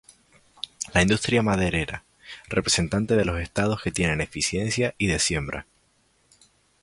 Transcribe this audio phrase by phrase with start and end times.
[0.95, 2.03] La industria maderera,
[2.47, 5.67] representante de los Estados que tienen eficiencia y de siembra.